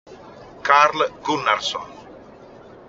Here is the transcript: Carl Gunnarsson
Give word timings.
Carl 0.63 0.97
Gunnarsson 1.21 1.85